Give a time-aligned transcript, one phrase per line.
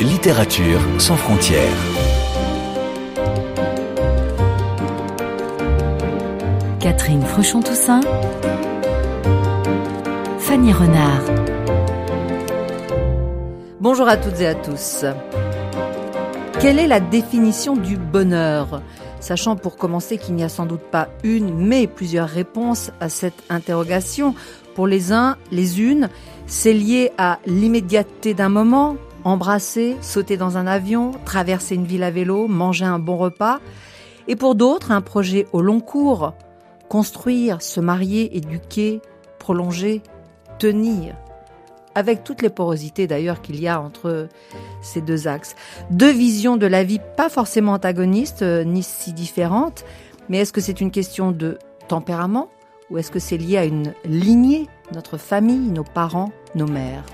[0.00, 1.62] Littérature sans frontières.
[6.80, 8.02] Catherine Fruchon-Toussaint.
[10.38, 11.22] Fanny Renard.
[13.80, 15.06] Bonjour à toutes et à tous.
[16.60, 18.82] Quelle est la définition du bonheur?
[19.20, 23.42] Sachant pour commencer qu'il n'y a sans doute pas une, mais plusieurs réponses à cette
[23.48, 24.34] interrogation.
[24.74, 26.08] Pour les uns, les unes,
[26.48, 32.10] c'est lié à l'immédiateté d'un moment, embrasser, sauter dans un avion, traverser une ville à
[32.10, 33.60] vélo, manger un bon repas.
[34.26, 36.32] Et pour d'autres, un projet au long cours,
[36.88, 39.00] construire, se marier, éduquer,
[39.38, 40.02] prolonger,
[40.58, 41.14] tenir
[41.94, 44.28] avec toutes les porosités d'ailleurs qu'il y a entre
[44.82, 45.56] ces deux axes.
[45.90, 49.84] Deux visions de la vie pas forcément antagonistes, euh, ni si différentes,
[50.28, 51.58] mais est-ce que c'est une question de
[51.88, 52.48] tempérament
[52.90, 57.04] ou est-ce que c'est lié à une lignée, notre famille, nos parents, nos mères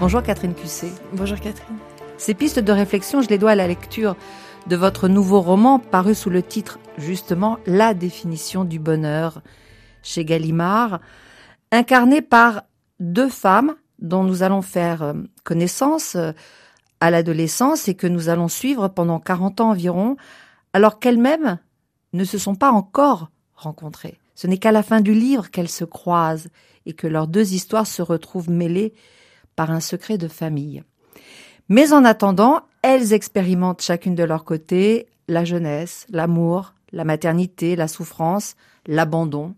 [0.00, 0.92] Bonjour Catherine Cussé.
[1.12, 1.76] Bonjour Catherine.
[2.18, 4.14] Ces pistes de réflexion, je les dois à la lecture
[4.68, 9.42] de votre nouveau roman paru sous le titre justement La définition du bonheur
[10.04, 11.00] chez Gallimard,
[11.72, 12.62] incarné par
[13.00, 16.30] deux femmes dont nous allons faire euh, connaissance euh,
[17.00, 20.16] à l'adolescence et que nous allons suivre pendant 40 ans environ,
[20.72, 21.58] alors qu'elles-mêmes
[22.12, 24.18] ne se sont pas encore rencontrées.
[24.34, 26.48] Ce n'est qu'à la fin du livre qu'elles se croisent
[26.86, 28.94] et que leurs deux histoires se retrouvent mêlées
[29.56, 30.84] par un secret de famille.
[31.68, 37.88] Mais en attendant, elles expérimentent chacune de leur côté la jeunesse, l'amour, la maternité, la
[37.88, 38.54] souffrance,
[38.86, 39.54] l'abandon,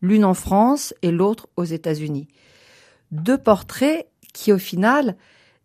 [0.00, 2.28] l'une en France et l'autre aux États-Unis.
[3.10, 5.16] Deux portraits qui, au final,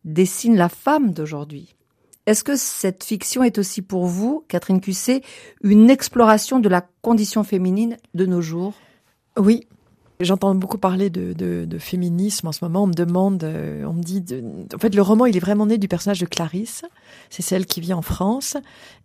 [0.04, 1.76] dessinent la femme d'aujourd'hui.
[2.30, 5.24] Est-ce que cette fiction est aussi pour vous, Catherine Cusset,
[5.64, 8.76] une exploration de la condition féminine de nos jours?
[9.36, 9.66] Oui,
[10.22, 12.84] J'entends beaucoup parler de, de, de, féminisme en ce moment.
[12.84, 14.44] On me demande, euh, on me dit, de,
[14.76, 16.84] en fait, le roman, il est vraiment né du personnage de Clarisse.
[17.30, 18.58] C'est celle qui vit en France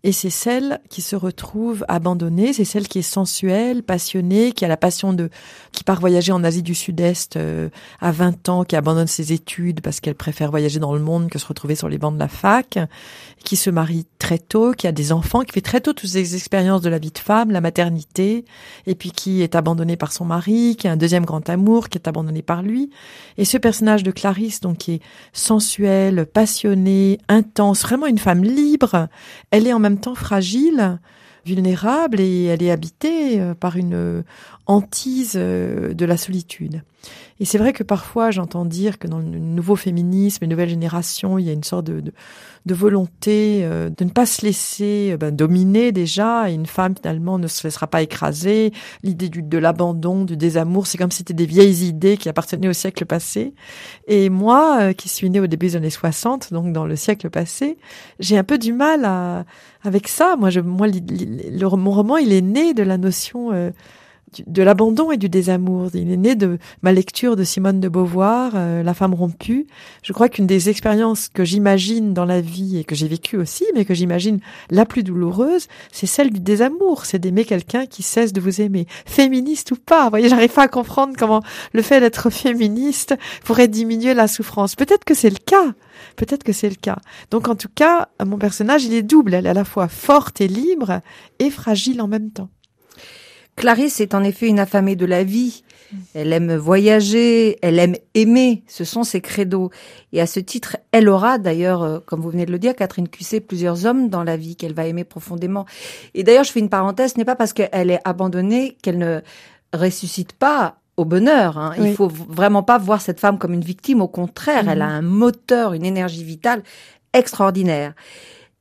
[0.03, 2.53] et c'est celle qui se retrouve abandonnée.
[2.53, 5.31] C'est celle qui est sensuelle, passionnée, qui a la passion de,
[5.71, 7.69] qui part voyager en Asie du Sud-Est euh,
[8.01, 11.39] à 20 ans, qui abandonne ses études parce qu'elle préfère voyager dans le monde que
[11.39, 12.77] se retrouver sur les bancs de la fac,
[13.45, 16.35] qui se marie très tôt, qui a des enfants, qui fait très tôt toutes ces
[16.35, 18.45] expériences de la vie de femme, la maternité,
[18.87, 21.99] et puis qui est abandonnée par son mari, qui a un deuxième grand amour qui
[21.99, 22.89] est abandonné par lui.
[23.37, 25.01] Et ce personnage de Clarisse, donc, qui est
[25.35, 29.09] sensuelle, passionnée, intense, vraiment une femme libre,
[29.51, 30.99] elle est en même temps fragile,
[31.45, 34.23] vulnérable et elle est habitée euh, par une euh,
[34.67, 36.83] hantise euh, de la solitude.
[37.41, 41.39] Et c'est vrai que parfois j'entends dire que dans le nouveau féminisme, les nouvelles générations,
[41.39, 42.13] il y a une sorte de, de,
[42.67, 46.49] de volonté euh, de ne pas se laisser euh, ben, dominer déjà.
[46.49, 48.73] Et une femme finalement ne se laissera pas écraser.
[49.03, 52.69] L'idée du, de l'abandon, du désamour, c'est comme si c'était des vieilles idées qui appartenaient
[52.69, 53.55] au siècle passé.
[54.07, 57.31] Et moi, euh, qui suis née au début des années 60, donc dans le siècle
[57.31, 57.79] passé,
[58.21, 59.45] j'ai un peu du mal à,
[59.83, 60.37] avec ça.
[60.37, 60.87] Moi, je, moi,
[61.77, 63.51] mon roman, il est né de la notion
[64.47, 65.91] de l'abandon et du désamour.
[65.95, 69.67] Il est né de ma lecture de Simone de Beauvoir, euh, La femme rompue.
[70.03, 73.65] Je crois qu'une des expériences que j'imagine dans la vie et que j'ai vécues aussi,
[73.75, 74.41] mais que j'imagine
[74.71, 77.05] la plus douloureuse, c'est celle du désamour.
[77.05, 78.87] C'est d'aimer quelqu'un qui cesse de vous aimer.
[79.07, 80.05] Féministe ou pas.
[80.05, 83.15] Vous voyez, j'arrive pas à comprendre comment le fait d'être féministe
[83.45, 84.77] pourrait diminuer la souffrance.
[84.77, 85.75] Peut-être que c'est le cas.
[86.17, 86.99] Peut-être que c'est le cas.
[87.31, 89.35] Donc en tout cas, mon personnage, il est double.
[89.35, 91.01] Elle est à la fois forte et libre
[91.39, 92.49] et fragile en même temps.
[93.57, 95.63] Clarisse est en effet une affamée de la vie.
[96.15, 99.71] Elle aime voyager, elle aime aimer, ce sont ses credos.
[100.13, 103.09] Et à ce titre, elle aura d'ailleurs, euh, comme vous venez de le dire, Catherine
[103.09, 105.67] Cusset, plusieurs hommes dans la vie qu'elle va aimer profondément.
[106.15, 109.21] Et d'ailleurs, je fais une parenthèse, ce n'est pas parce qu'elle est abandonnée qu'elle ne
[109.73, 111.59] ressuscite pas au bonheur.
[111.59, 111.75] Hein.
[111.79, 114.93] Il faut vraiment pas voir cette femme comme une victime, au contraire, elle a mhm.
[114.93, 116.63] un moteur, une énergie vitale
[117.13, 117.95] extraordinaire.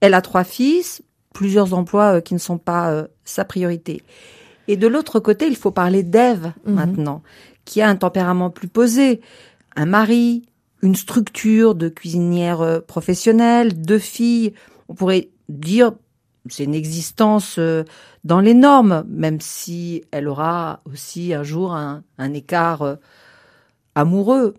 [0.02, 1.02] Elle a trois fils,
[1.34, 4.04] plusieurs emplois euh, qui ne sont pas euh, sa priorité.
[4.68, 6.74] Et de l'autre côté, il faut parler d'Ève mhm.
[6.74, 7.22] maintenant,
[7.66, 9.22] qui a un tempérament plus posé,
[9.76, 10.46] un mari,
[10.82, 14.54] une structure de cuisinière euh, professionnelle, deux filles.
[14.90, 15.94] On pourrait dire
[16.50, 17.84] c'est une existence euh,
[18.24, 22.96] dans les normes, même si elle aura aussi un jour un, un écart euh,
[23.96, 24.56] amoureux.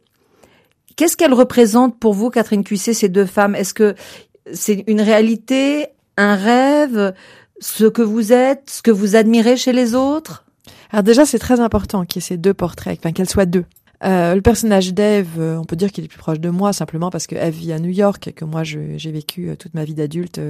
[0.97, 3.55] Qu'est-ce qu'elles représentent pour vous, Catherine Cuisset, ces deux femmes?
[3.55, 3.95] Est-ce que
[4.53, 7.15] c'est une réalité, un rêve?
[7.65, 10.45] Ce que vous êtes, ce que vous admirez chez les autres?
[10.91, 13.65] Alors déjà, c'est très important qu'il y ait ces deux portraits, enfin qu'elles soient deux.
[14.05, 17.11] Euh, le personnage d'Eve, euh, on peut dire qu'il est plus proche de moi simplement
[17.11, 19.85] parce que Eve vit à New York et que moi j'ai vécu euh, toute ma
[19.85, 20.41] vie d'adulte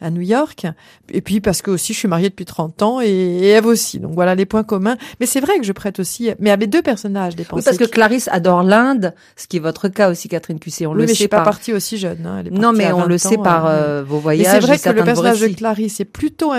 [0.00, 0.66] à New York.
[1.12, 4.00] Et puis parce que aussi je suis mariée depuis 30 ans et, Eve aussi.
[4.00, 4.96] Donc voilà les points communs.
[5.20, 7.84] Mais c'est vrai que je prête aussi, mais avec deux personnages des Oui, parce que
[7.84, 10.86] Clarisse adore l'Inde, ce qui est votre cas aussi, Catherine Cussé.
[10.86, 12.24] On oui, le mais sait je suis pas partie aussi jeune.
[12.26, 12.44] Hein.
[12.50, 14.46] non, mais on le sait par vos voyages.
[14.50, 16.52] C'est vrai que le personnage de Clarisse est plutôt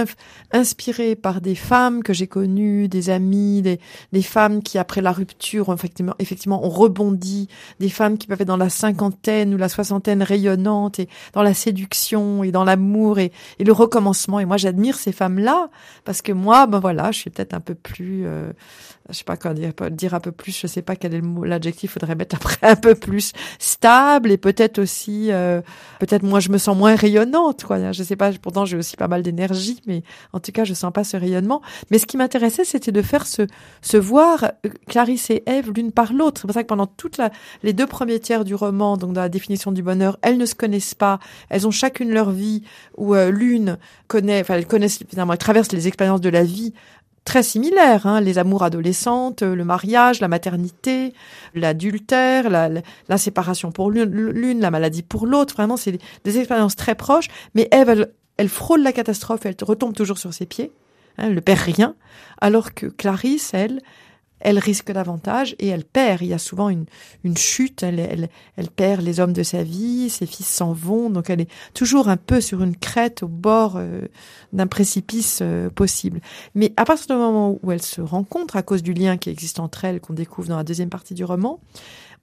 [0.51, 3.80] inspiré par des femmes que j'ai connues, des amis, des,
[4.13, 7.48] des femmes qui après la rupture effectivement, effectivement ont rebondi,
[7.80, 11.54] des femmes qui peuvent être dans la cinquantaine ou la soixantaine rayonnante et dans la
[11.54, 14.40] séduction et dans l'amour et, et, le recommencement.
[14.40, 15.70] Et moi j'admire ces femmes-là
[16.04, 18.52] parce que moi, ben voilà, je suis peut-être un peu plus euh,
[19.10, 21.28] je sais pas quoi dire, dire un peu plus, je sais pas quel est le
[21.28, 25.62] mot, l'adjectif faudrait mettre après un peu plus stable et peut-être aussi, euh,
[26.00, 27.92] peut-être moi je me sens moins rayonnante, quoi.
[27.92, 30.02] Je sais pas, pourtant j'ai aussi pas mal d'énergie, mais
[30.34, 31.62] en tout cas je sens pas ce rayonnement.
[31.92, 33.44] Mais ce qui m'intéressait, c'était de faire se,
[33.81, 36.42] se voir euh, Clarisse et Eve l'une par l'autre.
[36.42, 37.20] C'est pour ça que pendant toutes
[37.64, 40.56] les deux premiers tiers du roman, donc dans la définition du bonheur, elles ne se
[40.56, 41.20] connaissent pas,
[41.50, 42.64] elles ont chacune leur vie
[42.98, 43.78] où euh, l'une
[44.08, 46.74] connaît, enfin elles connaissent finalement, elles traversent les expériences de la vie
[47.26, 51.12] très similaires, hein, les amours adolescentes, le mariage, la maternité,
[51.56, 55.56] l'adultère, la, séparation pour l'une, la maladie pour l'autre.
[55.56, 57.28] Vraiment, c'est des, expériences très proches.
[57.56, 58.08] Mais Eve,
[58.38, 60.72] elle, frôle la catastrophe, elle retombe toujours sur ses pieds,
[61.18, 61.96] hein, elle ne perd rien,
[62.40, 63.82] alors que Clarisse, elle,
[64.45, 66.21] elle risque davantage et elle perd.
[66.21, 66.86] Il y a souvent une,
[67.36, 68.30] chute, elle
[68.75, 72.18] perd les hommes de sa vie, ses fils s'en vont, donc elle est toujours un
[72.18, 74.01] peu sur une crête au bord euh,
[74.53, 76.21] d'un précipice euh, possible.
[76.53, 79.59] Mais à partir du moment où elle se rencontre, à cause du lien qui existe
[79.59, 81.59] entre elles, qu'on découvre dans la deuxième partie du roman,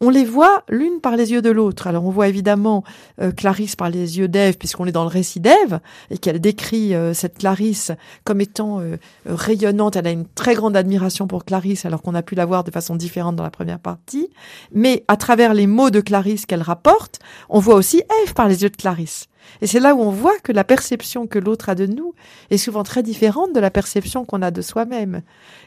[0.00, 1.86] on les voit l'une par les yeux de l'autre.
[1.86, 2.84] Alors on voit évidemment
[3.20, 5.80] euh, Clarisse par les yeux d'Ève, puisqu'on est dans le récit d'Ève,
[6.10, 7.92] et qu'elle décrit euh, cette Clarisse
[8.24, 8.96] comme étant euh,
[9.26, 9.96] rayonnante.
[9.96, 12.70] Elle a une très grande admiration pour Clarisse, alors qu'on a pu la voir de
[12.70, 14.28] façon différente dans la première partie.
[14.72, 17.18] Mais à travers les mots de Clarisse qu'elle rapporte,
[17.48, 19.28] on voit aussi Ève par les yeux de Clarisse.
[19.60, 22.14] Et c'est là où on voit que la perception que l'autre a de nous
[22.50, 25.22] est souvent très différente de la perception qu'on a de soi-même.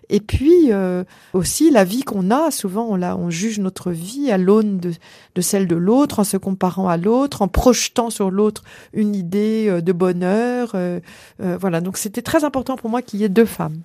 [0.09, 4.37] Et puis euh, aussi la vie qu'on a, souvent on, on juge notre vie à
[4.37, 4.91] l'aune de,
[5.35, 8.63] de, celle de l'autre, en se comparant à l'autre, en projetant sur l'autre
[8.93, 10.71] une idée euh, de bonheur.
[10.75, 10.99] Euh,
[11.39, 13.81] voilà, donc c'était très important pour moi qu'il y ait deux femmes.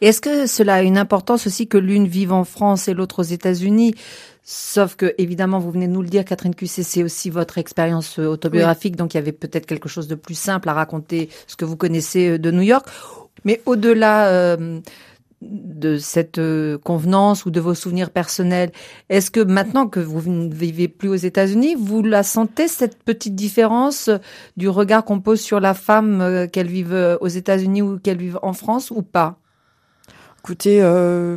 [0.00, 3.20] Et est-ce que cela a une importance aussi que l'une vive en France et l'autre
[3.20, 3.94] aux États-Unis?
[4.42, 8.18] Sauf que, évidemment, vous venez de nous le dire, Catherine QC, c'est aussi votre expérience
[8.18, 11.56] euh, autobiographique, donc il y avait peut-être quelque chose de plus simple à raconter ce
[11.56, 12.86] que vous connaissez euh, de New York.
[13.44, 14.80] Mais au-delà euh,
[15.40, 16.40] de cette
[16.82, 18.72] convenance ou de vos souvenirs personnels,
[19.08, 23.34] est-ce que maintenant que vous ne vivez plus aux États-Unis, vous la sentez, cette petite
[23.34, 24.10] différence
[24.56, 28.52] du regard qu'on pose sur la femme, qu'elle vive aux États-Unis ou qu'elle vive en
[28.52, 29.39] France ou pas?
[30.42, 31.36] Écoutez, euh,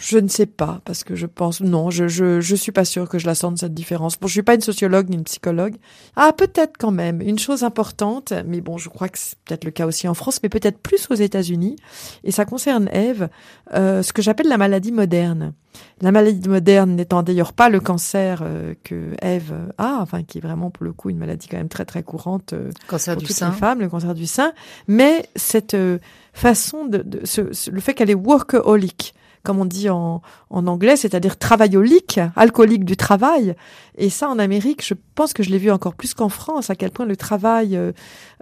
[0.00, 3.06] je ne sais pas parce que je pense non, je je je suis pas sûre
[3.08, 4.18] que je la sente cette différence.
[4.18, 5.76] Bon, je suis pas une sociologue ni une psychologue.
[6.16, 9.70] Ah, peut-être quand même une chose importante, mais bon, je crois que c'est peut-être le
[9.70, 11.76] cas aussi en France, mais peut-être plus aux États-Unis.
[12.24, 13.28] Et ça concerne Eve,
[13.74, 15.52] euh, ce que j'appelle la maladie moderne.
[16.00, 20.40] La maladie moderne n'étant d'ailleurs pas le cancer euh, que Eve a, enfin qui est
[20.40, 23.26] vraiment pour le coup une maladie quand même très très courante euh, cancer pour du
[23.28, 23.50] toutes sein.
[23.50, 24.52] les femmes, le cancer du sein,
[24.88, 25.98] mais cette euh,
[26.32, 30.96] façon de, de ce, le fait qu'elle est workaholic, comme on dit en, en anglais,
[30.96, 33.54] c'est-à-dire travaillolique, alcoolique du travail.
[33.96, 36.74] Et ça, en Amérique, je pense que je l'ai vu encore plus qu'en France, à
[36.74, 37.92] quel point le travail euh,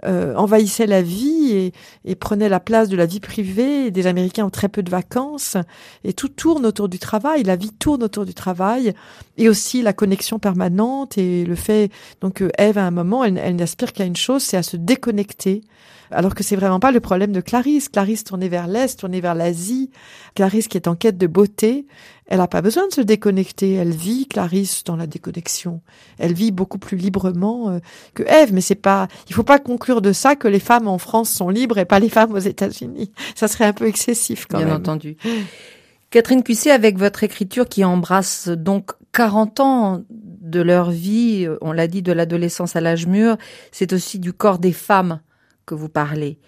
[0.05, 1.73] euh, envahissait la vie et,
[2.05, 3.91] et, prenait la place de la vie privée.
[3.91, 5.57] Des Américains ont très peu de vacances
[6.03, 7.43] et tout tourne autour du travail.
[7.43, 8.93] La vie tourne autour du travail
[9.37, 11.91] et aussi la connexion permanente et le fait.
[12.21, 15.61] Donc, Eve, à un moment, elle, elle n'aspire qu'à une chose, c'est à se déconnecter
[16.11, 17.89] alors que c'est vraiment pas le problème de Clarisse.
[17.89, 19.91] Clarisse tournée vers l'Est, tournée vers l'Asie.
[20.35, 21.85] Clarisse qui est en quête de beauté,
[22.27, 23.73] elle n'a pas besoin de se déconnecter.
[23.73, 25.81] Elle vit, Clarisse, dans la déconnexion.
[26.17, 27.79] Elle vit beaucoup plus librement euh,
[28.13, 30.99] que Ève, mais c'est pas, il faut pas conclure de ça que les femmes en
[30.99, 33.11] France sont libres et pas les femmes aux États-Unis.
[33.35, 34.75] Ça serait un peu excessif quand Bien même.
[34.75, 35.17] Bien entendu.
[36.11, 41.87] Catherine Cussé, avec votre écriture qui embrasse donc 40 ans de leur vie, on l'a
[41.87, 43.37] dit, de l'adolescence à l'âge mûr,
[43.71, 45.19] c'est aussi du corps des femmes
[45.69, 46.39] que vous parlez,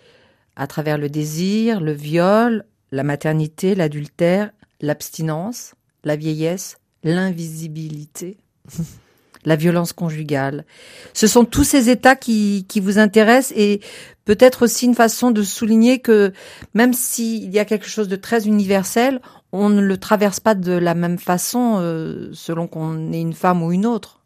[0.55, 4.49] à travers le désir, le viol, la maternité, l'adultère,
[4.81, 8.37] l'abstinence, la vieillesse, l'invisibilité,
[9.45, 10.65] la violence conjugale.
[11.13, 13.79] Ce sont tous ces états qui, vous intéressent et
[14.25, 16.33] peut-être aussi une façon de souligner que
[16.73, 20.71] même s'il y a quelque chose de très universel, on ne le traverse pas de
[20.71, 24.21] la même façon euh, selon qu'on est une femme ou une autre.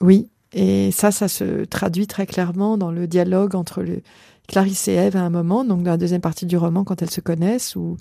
[0.00, 4.02] Oui, et ça, ça se traduit très clairement dans le dialogue entre le,
[4.48, 7.10] Clarisse et Ève à un moment, donc dans la deuxième partie du roman, quand elles
[7.10, 7.96] se connaissent, où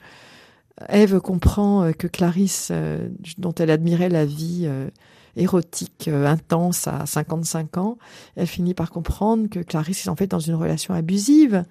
[0.89, 4.89] Ève comprend euh, que Clarisse, euh, dont elle admirait la vie euh,
[5.35, 7.97] érotique intense à 55 ans,
[8.35, 11.63] elle finit par comprendre que Clarisse est en fait dans une relation abusive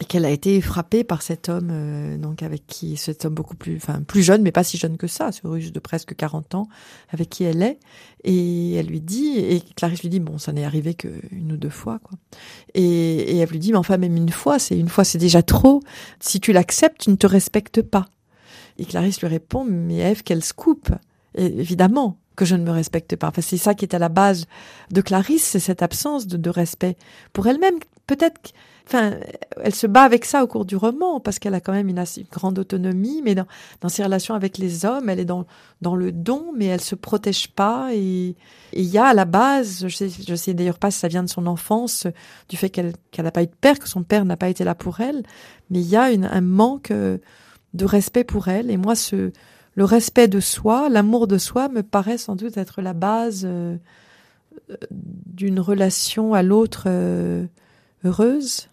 [0.00, 3.76] et qu'elle a été frappée par cet homme, donc avec qui cet homme beaucoup plus,
[3.76, 6.66] enfin plus jeune, mais pas si jeune que ça, ce russe de presque 40 ans,
[7.10, 7.78] avec qui elle est,
[8.24, 11.70] et elle lui dit, et Clarisse lui dit, bon, ça n'est arrivé qu'une ou deux
[11.70, 12.18] fois, quoi.
[12.74, 15.42] Et, et elle lui dit, mais enfin même une fois, c'est une fois, c'est déjà
[15.42, 15.80] trop.
[16.20, 18.06] Si tu l'acceptes, tu ne te respectes pas.
[18.78, 20.90] Et Clarisse lui répond, mais Eve, quel scoop
[21.36, 23.28] et Évidemment que je ne me respecte pas.
[23.28, 24.46] Enfin, c'est ça qui est à la base
[24.90, 26.96] de Clarisse, c'est cette absence de, de respect
[27.32, 27.76] pour elle-même.
[28.06, 28.52] Peut-être,
[28.86, 29.12] enfin,
[29.62, 31.98] elle se bat avec ça au cours du roman parce qu'elle a quand même une
[31.98, 33.46] assez grande autonomie, mais dans,
[33.80, 35.46] dans ses relations avec les hommes, elle est dans
[35.80, 37.90] dans le don, mais elle se protège pas.
[37.94, 38.36] Et
[38.72, 41.22] il y a à la base, je sais, je sais d'ailleurs pas si ça vient
[41.22, 42.06] de son enfance,
[42.48, 44.64] du fait qu'elle qu'elle n'a pas eu de père, que son père n'a pas été
[44.64, 45.22] là pour elle,
[45.70, 46.92] mais il y a une, un manque
[47.74, 48.70] de respect pour elle.
[48.70, 49.32] Et moi, ce,
[49.74, 53.76] le respect de soi, l'amour de soi me paraît sans doute être la base euh,
[54.90, 57.46] d'une relation à l'autre euh,
[58.04, 58.68] heureuse.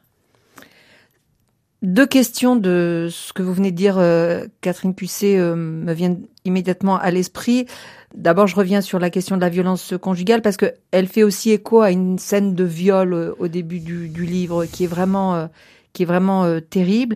[1.81, 4.93] Deux questions de ce que vous venez de dire, euh, Catherine
[5.23, 7.65] euh, me viennent immédiatement à l'esprit.
[8.13, 11.49] D'abord, je reviens sur la question de la violence conjugale parce que elle fait aussi
[11.49, 15.49] écho à une scène de viol au début du, livre qui est vraiment
[15.93, 17.15] qui est vraiment terrible.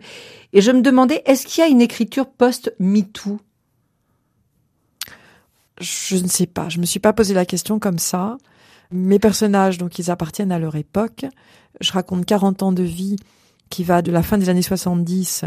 [0.53, 3.39] Et je me demandais, est-ce qu'il y a une écriture post-MeToo?
[5.79, 6.69] Je ne sais pas.
[6.69, 8.37] Je me suis pas posé la question comme ça.
[8.91, 11.25] Mes personnages, donc, ils appartiennent à leur époque.
[11.81, 13.17] Je raconte 40 ans de vie
[13.69, 15.45] qui va de la fin des années 70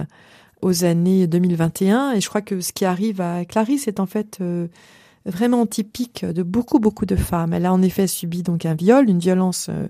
[0.61, 2.13] aux années 2021.
[2.13, 4.67] Et je crois que ce qui arrive à Clarisse est en fait euh,
[5.25, 7.53] vraiment typique de beaucoup, beaucoup de femmes.
[7.53, 9.87] Elle a en effet subi donc un viol, une violence euh,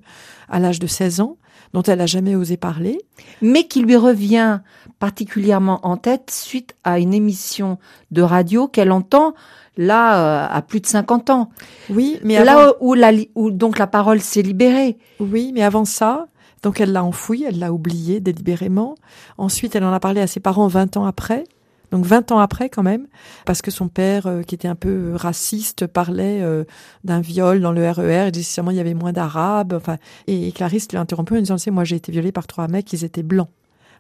[0.49, 1.37] à l'âge de 16 ans
[1.75, 2.99] dont elle n'a jamais osé parler.
[3.43, 4.61] mais qui lui revient
[4.99, 7.79] particulièrement en tête suite à une émission
[8.11, 9.35] de radio qu'elle entend
[9.77, 11.51] là euh, à plus de 50 ans.
[11.91, 14.99] Oui, mais avant, là où, la, où donc la parole s'est libérée.
[15.21, 16.27] oui, mais avant ça,
[16.63, 18.97] donc elle l'a enfoui, elle l'a oublié délibérément.
[19.39, 21.45] Ensuite, elle en a parlé à ses parents 20 ans après.
[21.91, 23.07] Donc 20 ans après quand même,
[23.47, 26.65] parce que son père, euh, qui était un peu euh, raciste, parlait euh,
[27.05, 30.49] d'un viol dans le RER, il disait sûrement il y avait moins d'arabes, enfin, et,
[30.49, 32.93] et Clarisse lui a interrompu en disant, sais, moi j'ai été violée par trois mecs,
[32.93, 33.49] ils étaient blancs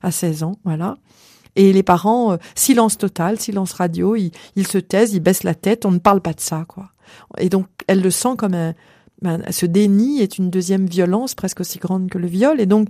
[0.03, 0.97] à 16 ans, voilà.
[1.57, 5.55] Et les parents, euh, silence total, silence radio, ils, ils se taisent, ils baissent la
[5.55, 6.91] tête, on ne parle pas de ça, quoi.
[7.39, 8.75] Et donc elle le sent comme un,
[9.23, 12.89] ben, ce déni est une deuxième violence presque aussi grande que le viol, et donc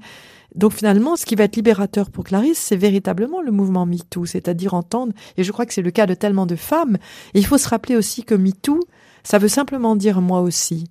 [0.54, 4.74] donc finalement, ce qui va être libérateur pour Clarisse, c'est véritablement le mouvement MeToo, c'est-à-dire
[4.74, 6.96] entendre, et je crois que c'est le cas de tellement de femmes,
[7.34, 8.80] et il faut se rappeler aussi que MeToo,
[9.22, 10.84] ça veut simplement dire moi aussi.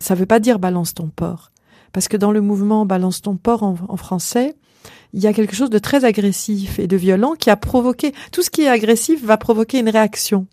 [0.00, 1.52] Ça veut pas dire balance ton porc.
[1.92, 4.56] Parce que dans le mouvement balance ton porc en, en français,
[5.12, 8.42] il y a quelque chose de très agressif et de violent qui a provoqué, tout
[8.42, 10.46] ce qui est agressif va provoquer une réaction.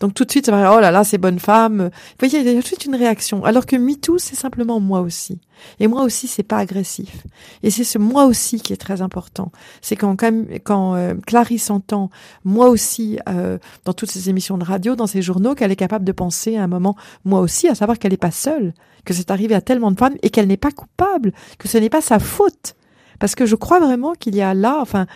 [0.00, 1.90] Donc tout de suite, ça va oh là là, c'est bonne femme.
[1.92, 3.44] Vous voyez, il y a tout de suite une réaction.
[3.44, 5.40] Alors que MeToo, c'est simplement moi aussi.
[5.80, 7.24] Et moi aussi, c'est pas agressif.
[7.64, 9.50] Et c'est ce moi aussi qui est très important.
[9.80, 12.10] C'est quand, quand, quand euh, Clarisse entend
[12.44, 16.04] moi aussi euh, dans toutes ces émissions de radio, dans ces journaux, qu'elle est capable
[16.04, 18.74] de penser à un moment moi aussi, à savoir qu'elle n'est pas seule,
[19.04, 21.90] que c'est arrivé à tellement de femmes et qu'elle n'est pas coupable, que ce n'est
[21.90, 22.76] pas sa faute.
[23.18, 25.06] Parce que je crois vraiment qu'il y a là, enfin,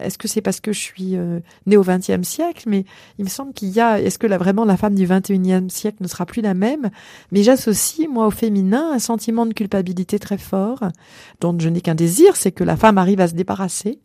[0.00, 2.84] est-ce que c'est parce que je suis euh, née au XXe siècle Mais
[3.18, 4.00] il me semble qu'il y a.
[4.00, 6.90] Est-ce que là, vraiment la femme du XXIe siècle ne sera plus la même?
[7.30, 10.84] Mais j'associe moi au féminin un sentiment de culpabilité très fort,
[11.40, 14.00] dont je n'ai qu'un désir, c'est que la femme arrive à se débarrasser.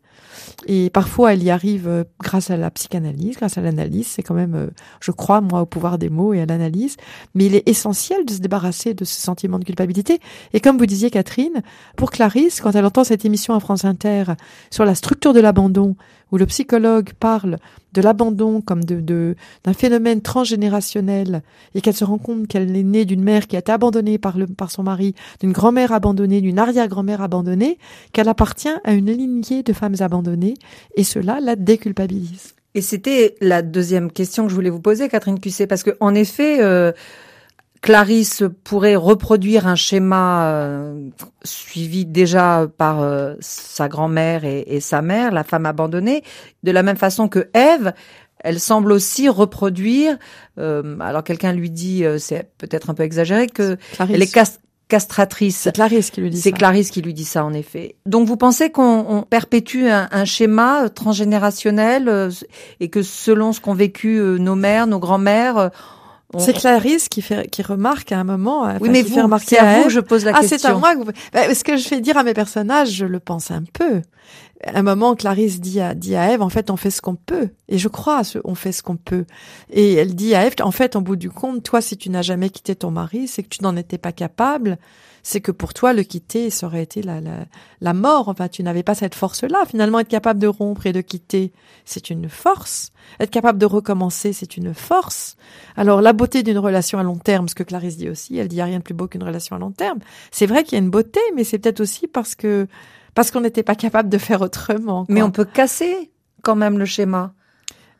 [0.66, 4.06] Et parfois, elle y arrive euh, grâce à la psychanalyse, grâce à l'analyse.
[4.06, 4.66] C'est quand même, euh,
[5.00, 6.96] je crois, moi, au pouvoir des mots et à l'analyse.
[7.34, 10.20] Mais il est essentiel de se débarrasser de ce sentiment de culpabilité.
[10.52, 11.62] Et comme vous disiez, Catherine,
[11.96, 14.24] pour Clarisse, quand elle entend cette émission à France Inter
[14.70, 15.96] sur la structure de l'abandon,
[16.32, 17.58] où le psychologue parle
[17.92, 21.42] de l'abandon comme de, d'un phénomène transgénérationnel
[21.74, 24.38] et qu'elle se rend compte qu'elle est née d'une mère qui a été abandonnée par,
[24.38, 27.78] le, par son mari, d'une grand-mère abandonnée, d'une arrière-grand-mère abandonnée,
[28.12, 30.54] qu'elle appartient à une lignée de femmes abandonnées
[30.96, 32.54] et cela la déculpabilise.
[32.74, 36.14] Et c'était la deuxième question que je voulais vous poser, Catherine Cusset, parce que en
[36.14, 36.92] effet, euh,
[37.88, 41.08] Clarisse pourrait reproduire un schéma euh,
[41.42, 46.22] suivi déjà par euh, sa grand-mère et, et, sa mère, la femme abandonnée,
[46.64, 47.94] de la même façon que Ève.
[48.40, 50.18] Elle semble aussi reproduire.
[50.58, 54.14] Euh, alors quelqu'un lui dit, euh, c'est peut-être un peu exagéré, que Clarisse.
[54.14, 55.56] elle est cast castratrice.
[55.58, 56.56] C'est Clarisse qui lui dit C'est ça.
[56.56, 57.96] Clarisse qui lui dit ça, en effet.
[58.06, 62.30] Donc, vous pensez qu'on on perpétue un, un, schéma transgénérationnel euh,
[62.80, 65.70] et que selon ce qu'ont vécu euh, nos mères, nos grands-mères.
[66.36, 68.62] C'est Clarisse qui fait, qui remarque à un moment.
[68.62, 70.58] Enfin, oui, mais vous, fait remarquer à, à vous que je pose la ah, question.
[70.58, 71.10] c'est à moi que vous...
[71.32, 74.02] bah, ce que je fais dire à mes personnages, je le pense un peu.
[74.62, 77.14] À un moment, Clarisse dit à, dit à Ève, en fait, on fait ce qu'on
[77.14, 77.48] peut.
[77.68, 79.24] Et je crois, ce, on fait ce qu'on peut.
[79.70, 82.22] Et elle dit à Ève, en fait, en bout du compte, toi, si tu n'as
[82.22, 84.76] jamais quitté ton mari, c'est que tu n'en étais pas capable.
[85.22, 87.46] C'est que pour toi, le quitter, ça aurait été la, la,
[87.80, 88.28] la mort.
[88.28, 89.64] Enfin, tu n'avais pas cette force-là.
[89.66, 91.52] Finalement, être capable de rompre et de quitter,
[91.84, 92.92] c'est une force.
[93.20, 95.36] Être capable de recommencer, c'est une force.
[95.76, 98.56] Alors, la beauté d'une relation à long terme, ce que Clarisse dit aussi, elle dit,
[98.56, 99.98] il n'y a rien de plus beau qu'une relation à long terme.
[100.30, 102.66] C'est vrai qu'il y a une beauté, mais c'est peut-être aussi parce que
[103.14, 105.04] parce qu'on n'était pas capable de faire autrement.
[105.08, 107.32] Mais on peut casser quand même le schéma.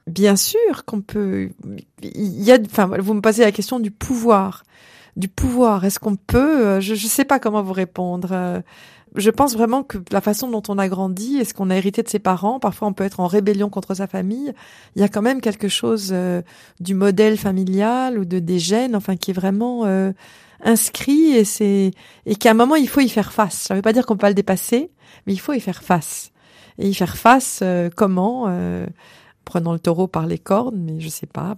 [0.07, 1.51] Bien sûr qu'on peut.
[2.03, 4.63] Il y a, enfin, vous me posez la question du pouvoir,
[5.19, 5.85] du pouvoir.
[5.85, 8.29] Est-ce qu'on peut euh, Je ne sais pas comment vous répondre.
[8.33, 8.61] Euh,
[9.15, 12.03] je pense vraiment que la façon dont on a grandi et ce qu'on a hérité
[12.03, 14.53] de ses parents, parfois on peut être en rébellion contre sa famille.
[14.97, 16.43] Il y a quand même quelque chose euh,
[16.81, 19.85] du modèle familial ou de des gènes, enfin, qui est vraiment
[20.63, 21.93] inscrit et c'est
[22.27, 23.55] et qu'à un moment il faut y faire face.
[23.55, 24.91] Ça ne veut pas dire qu'on peut pas le dépasser,
[25.27, 26.33] mais il faut y faire face.
[26.79, 28.47] Et y faire face euh, comment
[29.49, 31.57] Prenons le taureau par les cornes, mais je sais pas.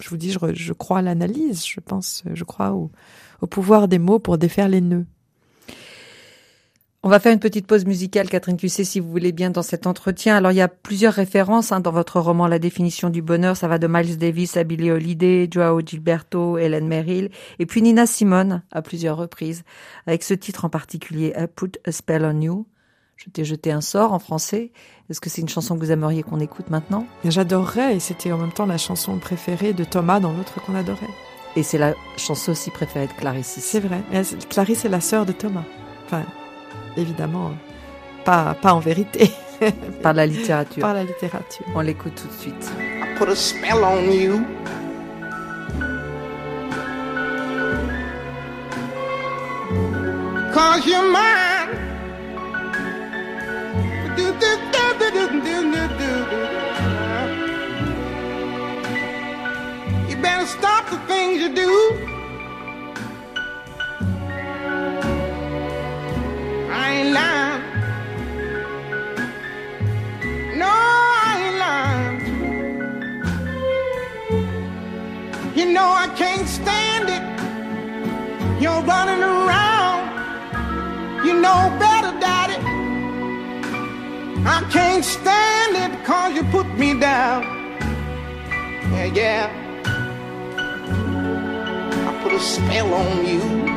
[0.00, 1.64] Je vous dis, je, crois à l'analyse.
[1.64, 2.90] Je pense, je crois au,
[3.46, 5.06] pouvoir des mots pour défaire les nœuds.
[7.04, 9.86] On va faire une petite pause musicale, Catherine Cusset, si vous voulez bien, dans cet
[9.86, 10.34] entretien.
[10.34, 13.56] Alors, il y a plusieurs références hein, dans votre roman La définition du bonheur.
[13.56, 17.30] Ça va de Miles Davis à Billie Holiday, Joao Gilberto, Hélène Merrill,
[17.60, 19.62] et puis Nina Simone à plusieurs reprises,
[20.08, 22.66] avec ce titre en particulier, I Put a Spell on You.
[23.18, 24.70] Je t'ai jeté un sort en français.
[25.10, 27.04] Est-ce que c'est une chanson que vous aimeriez qu'on écoute maintenant?
[27.24, 31.10] J'adorerais, et c'était en même temps la chanson préférée de Thomas dans l'autre qu'on adorait.
[31.56, 33.58] Et c'est la chanson aussi préférée de Clarisse.
[33.60, 34.02] C'est vrai.
[34.48, 35.64] Clarisse est la sœur de Thomas.
[36.06, 36.22] Enfin,
[36.96, 37.50] évidemment,
[38.24, 39.32] pas, pas en vérité.
[40.02, 40.80] Par la littérature.
[40.80, 41.66] Par la littérature.
[41.74, 42.70] On l'écoute tout de suite.
[43.02, 44.44] I put a spell on you.
[50.54, 51.47] Cause you're mine.
[84.56, 87.42] I can't stand it cause you put me down.
[88.92, 89.44] Yeah, yeah.
[92.08, 93.68] I put a spell on you.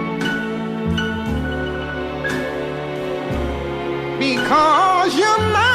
[4.22, 5.71] because you're mine.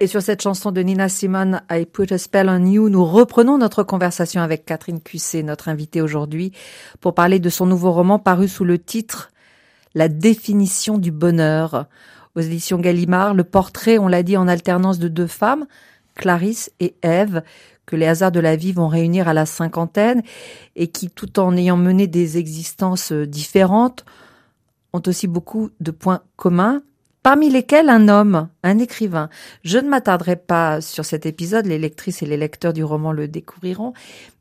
[0.00, 3.58] Et sur cette chanson de Nina Simone, I Put a Spell on You, nous reprenons
[3.58, 6.52] notre conversation avec Catherine Cusset, notre invitée aujourd'hui,
[7.00, 9.32] pour parler de son nouveau roman paru sous le titre
[9.96, 11.86] La définition du bonheur.
[12.36, 15.66] Aux éditions Gallimard, le portrait, on l'a dit, en alternance de deux femmes,
[16.14, 17.42] Clarisse et Ève,
[17.84, 20.22] que les hasards de la vie vont réunir à la cinquantaine
[20.76, 24.04] et qui, tout en ayant mené des existences différentes,
[24.92, 26.82] ont aussi beaucoup de points communs,
[27.22, 29.28] parmi lesquels un homme, un écrivain.
[29.64, 33.28] Je ne m'attarderai pas sur cet épisode, les lectrices et les lecteurs du roman le
[33.28, 33.92] découvriront,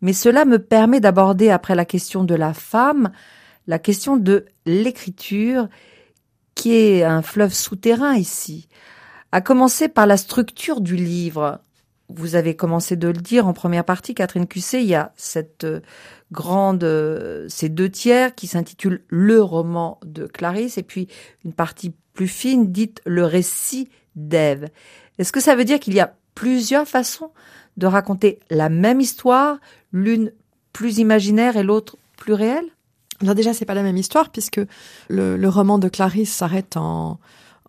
[0.02, 3.12] mais cela me permet d'aborder, après la question de la femme,
[3.68, 5.68] la question de l'écriture,
[6.56, 8.68] qui est un fleuve souterrain ici.
[9.32, 11.60] À commencer par la structure du livre.
[12.10, 15.66] Vous avez commencé de le dire en première partie, Catherine Cusset, il y a cette
[15.66, 15.82] euh,
[16.32, 21.10] grande, euh, ces deux tiers qui s'intitulent Le roman de Clarisse, et puis
[21.44, 24.70] une partie plus fine, dite le récit d'Ève.
[25.20, 27.30] Est-ce que ça veut dire qu'il y a plusieurs façons
[27.78, 29.60] de raconter la même histoire,
[29.92, 30.34] l'une
[30.74, 32.66] plus imaginaire et l'autre plus réelle?
[33.22, 34.60] Alors déjà, c'est pas la même histoire puisque
[35.10, 37.20] le, le roman de Clarisse s'arrête en,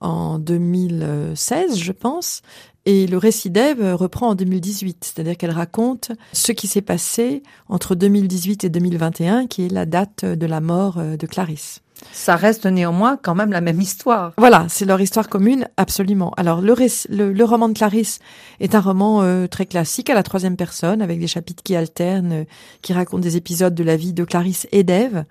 [0.00, 2.40] en 2016, je pense,
[2.87, 7.94] et le récit d'Ève reprend en 2018, c'est-à-dire qu'elle raconte ce qui s'est passé entre
[7.94, 11.82] 2018 et 2021, qui est la date de la mort euh, de Clarisse.
[12.12, 14.32] Ça reste néanmoins quand même la même histoire.
[14.38, 16.32] Voilà, c'est leur histoire commune, absolument.
[16.37, 16.74] Alors le,
[17.08, 18.18] le, le roman de Clarisse
[18.61, 22.32] est un roman euh, très classique à la troisième personne, avec des chapitres qui alternent,
[22.32, 22.44] euh,
[22.82, 25.24] qui racontent des épisodes de la vie de Clarisse et d'Ève.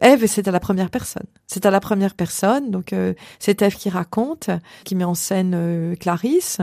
[0.00, 1.26] Ève, c'est à la première personne.
[1.46, 4.48] C'est à la première personne, donc euh, c'est Ève qui raconte,
[4.84, 6.58] qui met en scène euh, Clarisse.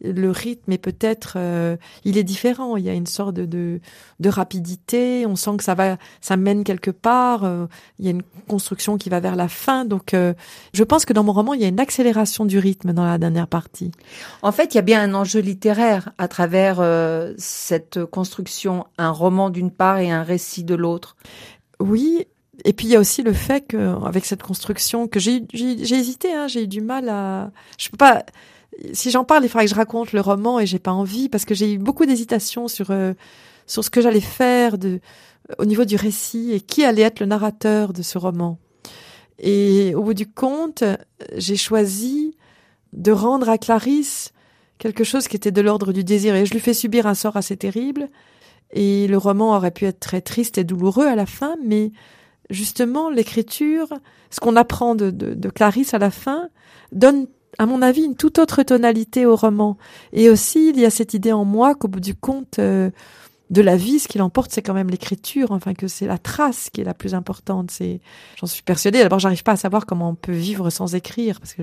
[0.00, 2.76] Le rythme est peut-être, euh, il est différent.
[2.76, 3.80] Il y a une sorte de, de,
[4.20, 5.26] de rapidité.
[5.26, 7.44] On sent que ça va, ça mène quelque part.
[7.44, 7.66] euh,
[7.98, 9.84] il y a une construction qui va vers la fin.
[9.84, 10.34] Donc, euh,
[10.72, 13.18] je pense que dans mon roman, il y a une accélération du rythme dans la
[13.18, 13.90] dernière partie.
[14.42, 19.10] En fait, il y a bien un enjeu littéraire à travers euh, cette construction, un
[19.10, 21.16] roman d'une part et un récit de l'autre.
[21.80, 22.26] Oui.
[22.64, 25.84] Et puis il y a aussi le fait que avec cette construction que j'ai j'ai
[25.84, 27.52] j'ai hésité, hein, j'ai eu du mal à.
[27.78, 28.24] Je peux pas.
[28.92, 31.44] Si j'en parle, il faudrait que je raconte le roman et j'ai pas envie parce
[31.44, 33.14] que j'ai eu beaucoup d'hésitation sur euh,
[33.66, 35.00] sur ce que j'allais faire de
[35.58, 38.58] au niveau du récit et qui allait être le narrateur de ce roman.
[39.38, 40.84] Et au bout du compte,
[41.36, 42.36] j'ai choisi
[42.92, 44.32] de rendre à Clarisse
[44.78, 47.36] quelque chose qui était de l'ordre du désir et je lui fais subir un sort
[47.36, 48.08] assez terrible.
[48.72, 51.90] Et le roman aurait pu être très triste et douloureux à la fin, mais
[52.50, 53.88] justement, l'écriture,
[54.30, 56.48] ce qu'on apprend de, de, de Clarisse à la fin,
[56.92, 57.26] donne,
[57.58, 59.76] à mon avis, une toute autre tonalité au roman.
[60.12, 62.90] Et aussi, il y a cette idée en moi qu'au bout du compte, euh,
[63.50, 66.68] de la vie, ce qui l'emporte, c'est quand même l'écriture, enfin que c'est la trace
[66.70, 67.70] qui est la plus importante.
[67.70, 68.00] C'est,
[68.36, 68.98] j'en suis persuadée.
[68.98, 71.62] D'abord, j'arrive pas à savoir comment on peut vivre sans écrire, parce que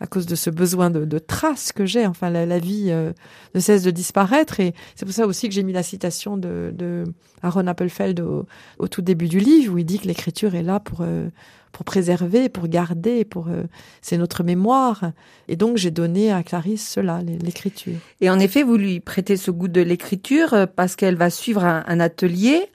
[0.00, 3.12] à cause de ce besoin de, de traces que j'ai, enfin la, vie euh,
[3.54, 6.72] ne cesse de disparaître, et c'est pour ça aussi que j'ai mis la citation de,
[6.76, 7.04] de
[7.42, 8.46] Aaron Appelfeld au,
[8.78, 11.28] au tout début du livre, où il dit que l'écriture est là pour euh,
[11.72, 13.64] pour préserver, pour garder, pour euh,
[14.02, 15.12] c'est notre mémoire.
[15.48, 17.94] Et donc j'ai donné à Clarisse cela, l'écriture.
[18.20, 21.64] Et en effet, vous lui prêtez ce goût de l'écriture euh, parce qu'elle va suivre
[21.64, 22.68] un, un atelier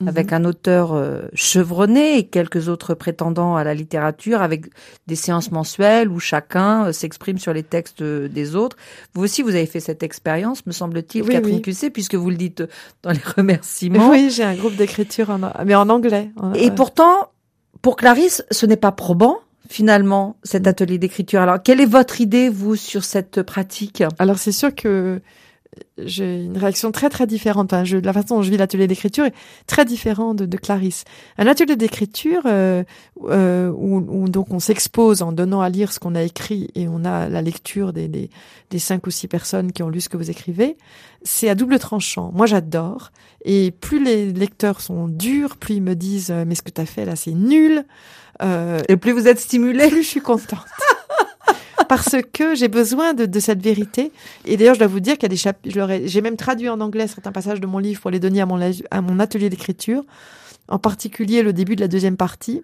[0.00, 0.08] Mhm.
[0.08, 4.64] avec un auteur euh, chevronné et quelques autres prétendants à la littérature, avec
[5.06, 8.76] des séances mensuelles où chacun euh, s'exprime sur les textes des autres.
[9.12, 11.62] Vous aussi, vous avez fait cette expérience, me semble-t-il, Oui, Catherine oui.
[11.62, 12.64] Cusset, puisque vous le dites
[13.02, 14.08] dans les remerciements.
[14.10, 16.30] Oui, j'ai un groupe d'écriture, en, mais en anglais.
[16.54, 17.28] Et pourtant,
[17.82, 19.38] pour Clarisse, ce n'est pas probant,
[19.68, 21.40] finalement, cet atelier d'écriture.
[21.40, 24.02] Alors, quelle est votre idée, vous, sur cette pratique?
[24.18, 25.20] Alors c'est sûr que
[25.98, 27.72] j'ai une réaction très très différente.
[27.72, 29.34] Enfin, je, la façon dont je vis l'atelier d'écriture est
[29.66, 31.04] très différente de, de Clarisse.
[31.38, 32.84] Un atelier d'écriture euh,
[33.24, 36.88] euh, où, où donc on s'expose en donnant à lire ce qu'on a écrit et
[36.88, 38.30] on a la lecture des, des,
[38.70, 40.76] des cinq ou six personnes qui ont lu ce que vous écrivez,
[41.22, 42.30] c'est à double tranchant.
[42.34, 43.10] Moi j'adore.
[43.44, 46.80] Et plus les lecteurs sont durs, plus ils me disent euh, mais ce que tu
[46.80, 47.84] as fait là c'est nul.
[48.42, 50.64] Euh, Et plus vous êtes stimulé plus je suis contente.
[51.90, 54.12] Parce que j'ai besoin de, de cette vérité.
[54.44, 56.80] Et d'ailleurs, je dois vous dire qu'il y a des chapitres, j'ai même traduit en
[56.80, 58.60] anglais certains passages de mon livre pour les donner à mon,
[58.92, 60.04] à mon atelier d'écriture.
[60.68, 62.62] En particulier le début de la deuxième partie.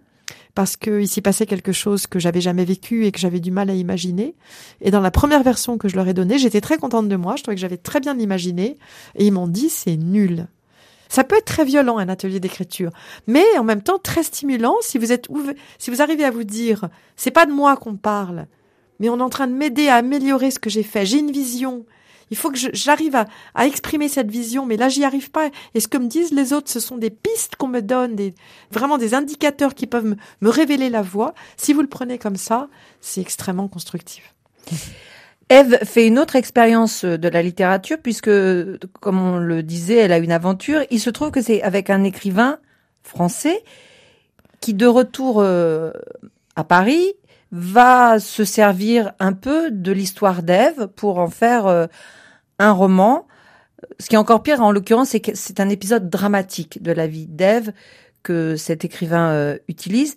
[0.54, 3.68] Parce qu'il s'y passait quelque chose que j'avais jamais vécu et que j'avais du mal
[3.68, 4.36] à imaginer.
[4.80, 7.34] Et dans la première version que je leur ai donnée, j'étais très contente de moi.
[7.34, 8.78] Je trouvais que j'avais très bien imaginé.
[9.16, 10.46] Et ils m'ont dit, c'est nul.
[11.08, 12.92] Ça peut être très violent, un atelier d'écriture.
[13.26, 15.26] Mais en même temps, très stimulant si vous êtes
[15.78, 18.46] si vous arrivez à vous dire, c'est pas de moi qu'on parle,
[18.98, 21.06] mais on est en train de m'aider à améliorer ce que j'ai fait.
[21.06, 21.84] J'ai une vision.
[22.30, 23.14] Il faut que j'arrive
[23.54, 25.48] à, exprimer cette vision, mais là j'y arrive pas.
[25.74, 28.34] Et ce que me disent les autres, ce sont des pistes qu'on me donne, des,
[28.70, 31.34] vraiment des indicateurs qui peuvent me, me révéler la voie.
[31.56, 32.68] Si vous le prenez comme ça,
[33.00, 34.34] c'est extrêmement constructif.
[35.48, 38.30] Ève fait une autre expérience de la littérature puisque,
[39.00, 40.80] comme on le disait, elle a une aventure.
[40.90, 42.58] Il se trouve que c'est avec un écrivain
[43.04, 43.62] français
[44.60, 45.92] qui, de retour euh,
[46.56, 47.14] à Paris,
[47.52, 51.86] va se servir un peu de l'histoire d'Ève pour en faire euh,
[52.58, 53.26] un roman.
[54.00, 57.06] Ce qui est encore pire, en l'occurrence, c'est que c'est un épisode dramatique de la
[57.06, 57.72] vie d'Ève
[58.22, 60.16] que cet écrivain euh, utilise.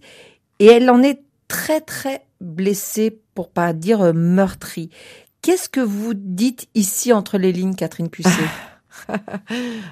[0.59, 4.89] Et elle en est très, très blessée, pour pas dire euh, meurtrie.
[5.41, 8.31] Qu'est-ce que vous dites ici entre les lignes, Catherine Cusset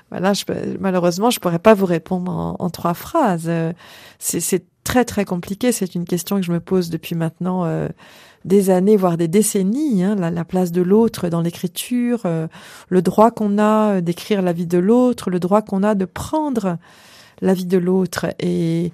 [0.10, 0.44] Voilà, je,
[0.80, 3.50] malheureusement, je pourrais pas vous répondre en, en trois phrases.
[4.20, 5.74] C'est très très compliqué.
[5.74, 7.90] C'est une question que je me pose depuis maintenant euh,
[8.46, 10.02] des années, voire des décennies.
[10.02, 12.48] hein, la, la place de l'autre dans l'écriture, euh,
[12.88, 16.06] le droit qu'on a euh, d'écrire la vie de l'autre, le droit qu'on a de
[16.06, 16.78] prendre
[17.42, 18.92] la vie de l'autre et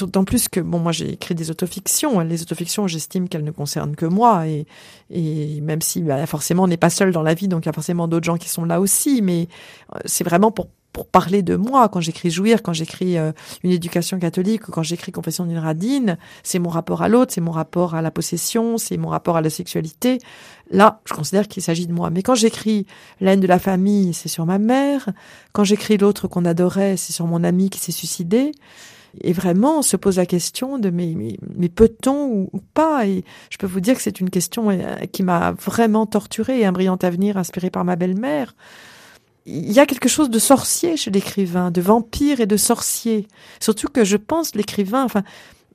[0.00, 3.94] d'autant plus que bon moi j'ai écrit des autofictions les autofictions j'estime qu'elles ne concernent
[3.94, 4.66] que moi et
[5.10, 7.68] et même si bah, forcément on n'est pas seul dans la vie donc il y
[7.68, 9.46] a forcément d'autres gens qui sont là aussi mais
[9.94, 13.70] euh, c'est vraiment pour pour parler de moi, quand j'écris jouir, quand j'écris euh, une
[13.70, 17.94] éducation catholique, quand j'écris confession d'une radine, c'est mon rapport à l'autre, c'est mon rapport
[17.94, 20.18] à la possession, c'est mon rapport à la sexualité.
[20.70, 22.10] Là, je considère qu'il s'agit de moi.
[22.10, 22.86] Mais quand j'écris
[23.20, 25.08] la haine de la famille, c'est sur ma mère.
[25.52, 28.52] Quand j'écris l'autre qu'on adorait, c'est sur mon ami qui s'est suicidé.
[29.22, 31.14] Et vraiment, on se pose la question de mais,
[31.56, 33.06] mais, peut-on ou, ou, pas?
[33.06, 36.66] Et je peux vous dire que c'est une question euh, qui m'a vraiment torturée et
[36.66, 38.54] un brillant avenir inspiré par ma belle-mère
[39.46, 43.26] il y a quelque chose de sorcier chez l'écrivain, de vampire et de sorcier.
[43.60, 45.22] Surtout que je pense l'écrivain, enfin,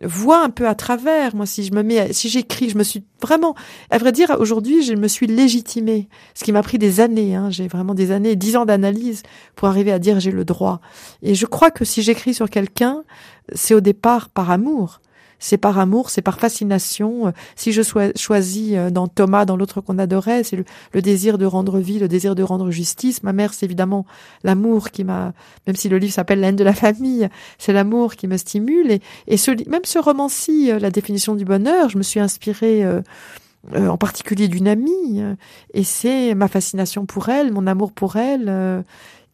[0.01, 1.35] voit un peu à travers.
[1.35, 3.55] Moi, si je me mets, si j'écris, je me suis vraiment,
[3.89, 6.09] à vrai dire, aujourd'hui, je me suis légitimée.
[6.33, 7.49] Ce qui m'a pris des années, hein.
[7.49, 9.23] J'ai vraiment des années, dix ans d'analyse
[9.55, 10.81] pour arriver à dire j'ai le droit.
[11.21, 13.03] Et je crois que si j'écris sur quelqu'un,
[13.53, 14.99] c'est au départ par amour
[15.39, 17.33] c'est par amour, c'est par fascination.
[17.55, 17.81] Si je
[18.15, 22.07] choisis euh, dans Thomas, dans l'autre qu'on adorait, c'est le, désir de rendre vie, le
[22.07, 23.23] désir de rendre justice.
[23.23, 24.05] Ma mère, c'est évidemment
[24.43, 25.33] l'amour qui m'a,
[25.67, 28.91] même si le livre s'appelle La haine de la famille, c'est l'amour qui me stimule.
[28.91, 32.83] Et, et ce, même ce roman-ci, euh, La définition du bonheur, je me suis inspirée
[32.83, 33.01] euh,
[33.73, 35.23] en particulier d'une amie,
[35.73, 38.83] et c'est ma fascination pour elle, mon amour pour elle,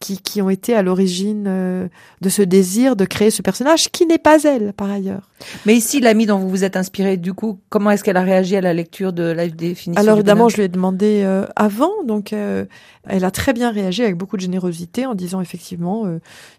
[0.02, 1.88] qui, ont été à l'origine euh,
[2.20, 5.28] de ce désir de créer ce personnage, qui n'est pas elle, par ailleurs.
[5.66, 8.56] Mais ici, l'amie dont vous vous êtes inspirée, du coup, comment est-ce qu'elle a réagi
[8.56, 12.32] à la lecture de la définition Alors évidemment, je lui ai demandé euh, avant, donc
[12.32, 12.64] euh,
[13.08, 16.06] elle a très bien réagi avec beaucoup de générosité en disant effectivement,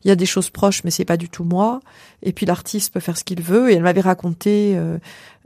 [0.03, 1.79] il y a des choses proches, mais c'est pas du tout moi.
[2.21, 3.71] Et puis l'artiste peut faire ce qu'il veut.
[3.71, 4.77] Et elle m'avait raconté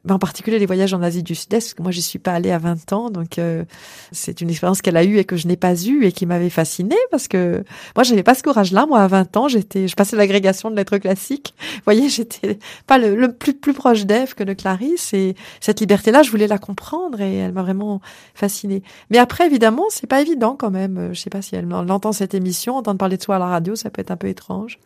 [0.08, 2.32] ben, en particulier les voyages en Asie du Sud-Est, parce que moi je suis pas
[2.32, 3.66] allée à 20 ans, donc euh,
[4.14, 6.50] c'est une expérience qu'elle a eue et que je n'ai pas eue et qui m'avait
[6.50, 8.86] fascinée parce que moi j'avais pas ce courage-là.
[8.86, 11.54] Moi à 20 ans, j'étais, je passais l'agrégation de lettres classiques.
[11.60, 16.24] Vous voyez, j'étais pas le, plus plus proche d'Ève que de Clarisse et cette liberté-là,
[16.24, 18.02] je voulais la comprendre et elle m'a vraiment
[18.34, 18.84] fascinée.
[19.10, 21.10] Mais après évidemment, c'est pas évident quand même.
[21.14, 23.48] Je sais pas si elle, elle entend cette émission, entendre parler de soi à la
[23.48, 24.80] radio, ça peut être un peu étrange.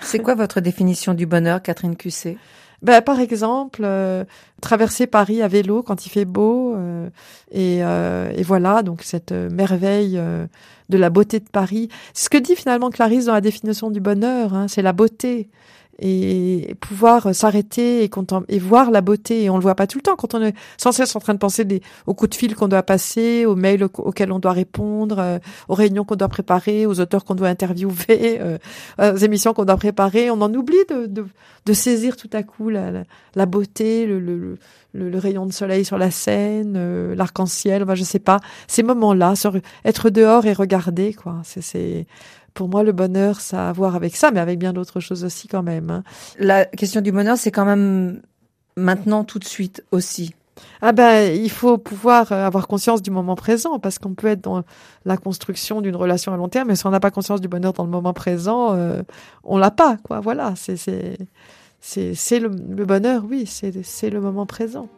[0.00, 2.36] C'est quoi votre définition du bonheur, Catherine Cusset?
[2.82, 4.24] Ben, par exemple, euh,
[4.60, 7.08] traverser Paris à vélo quand il fait beau, euh,
[7.50, 10.20] et, euh, et, voilà, donc cette merveille
[10.88, 11.88] de la beauté de Paris.
[12.14, 15.48] C'est ce que dit finalement Clarisse dans la définition du bonheur, hein, c'est la beauté
[16.00, 19.44] et pouvoir s'arrêter et, voir la beauté.
[19.44, 21.34] Et on le voit pas tout le temps quand on est sans cesse en train
[21.34, 24.52] de penser des, aux coups de fil qu'on doit passer, aux mails auxquels on doit
[24.52, 27.96] répondre, euh, aux réunions qu'on doit préparer, aux auteurs qu'on doit interviewer,
[28.40, 28.58] euh,
[29.00, 30.30] aux émissions qu'on doit préparer.
[30.30, 31.26] On en oublie de, de,
[31.66, 34.58] de saisir tout à coup la, la, beauté, le, le,
[34.94, 37.82] le, rayon de soleil sur la scène, euh, l'arc-en-ciel.
[37.82, 38.38] Enfin, je sais pas.
[38.66, 39.34] Ces moments-là,
[39.84, 41.42] être dehors et regarder, quoi.
[41.44, 42.06] C'est
[42.58, 45.22] pour moi, le bonheur, ça a à voir avec ça, mais avec bien d'autres choses
[45.22, 45.90] aussi quand même.
[45.90, 46.02] Hein.
[46.40, 48.20] La question du bonheur, c'est quand même
[48.76, 50.34] maintenant, tout de suite aussi.
[50.82, 54.40] Ah ben, il faut pouvoir euh, avoir conscience du moment présent, parce qu'on peut être
[54.40, 54.64] dans
[55.04, 57.74] la construction d'une relation à long terme, mais si on n'a pas conscience du bonheur
[57.74, 59.02] dans le moment présent, euh,
[59.44, 60.18] on l'a pas, quoi.
[60.18, 61.16] Voilà, c'est c'est
[61.80, 64.88] c'est le, le bonheur, oui, c'est c'est le moment présent.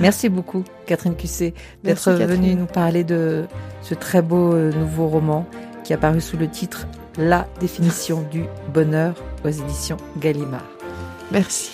[0.00, 1.54] Merci beaucoup, Catherine Cusset,
[1.84, 3.46] d'être venue nous parler de
[3.82, 5.46] ce très beau euh, nouveau roman
[5.88, 10.60] qui a paru sous le titre La définition du bonheur aux éditions Gallimard.
[11.32, 11.70] Merci.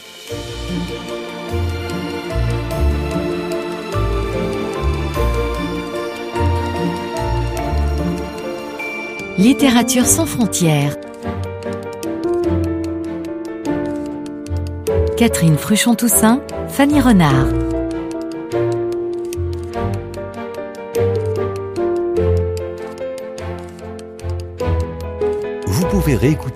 [9.36, 10.96] Littérature sans frontières.
[15.16, 17.63] Catherine Fruchon-Toussaint, Fanny Renard.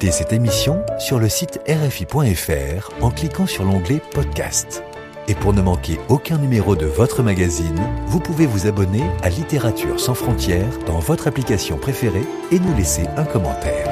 [0.06, 4.82] Cette émission sur le site rfi.fr en cliquant sur l'onglet Podcast.
[5.26, 10.00] Et pour ne manquer aucun numéro de votre magazine, vous pouvez vous abonner à Littérature
[10.00, 13.88] sans frontières dans votre application préférée et nous laisser un commentaire.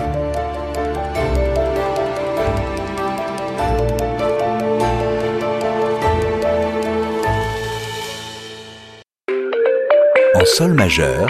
[10.34, 11.22] En sol majeur,